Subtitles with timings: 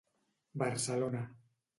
[0.61, 1.21] Barcelona.